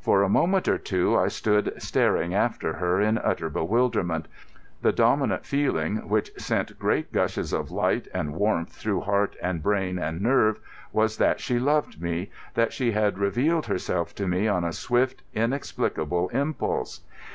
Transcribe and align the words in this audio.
For 0.00 0.22
a 0.22 0.30
moment 0.30 0.66
or 0.66 0.78
two 0.78 1.14
I 1.18 1.28
stood 1.28 1.74
staring 1.76 2.32
after 2.32 2.72
her 2.72 3.02
in 3.02 3.18
utter 3.18 3.50
bewilderment. 3.50 4.26
The 4.80 4.92
dominant 4.92 5.44
feeling, 5.44 6.08
which 6.08 6.32
sent 6.40 6.78
great 6.78 7.12
gushes 7.12 7.52
of 7.52 7.70
light 7.70 8.08
and 8.14 8.32
warmth 8.32 8.70
through 8.72 9.00
heart 9.00 9.36
and 9.42 9.62
brain 9.62 9.98
and 9.98 10.22
nerve, 10.22 10.58
was 10.90 11.18
that 11.18 11.40
she 11.40 11.58
loved 11.58 12.00
me, 12.00 12.30
that 12.54 12.72
she 12.72 12.92
had 12.92 13.18
revealed 13.18 13.66
herself 13.66 14.14
to 14.14 14.26
me 14.26 14.48
on 14.48 14.64
a 14.64 14.72
swift, 14.72 15.22
inexplicable 15.34 16.30
impulse. 16.30 17.02